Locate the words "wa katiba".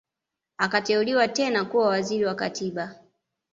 2.25-2.95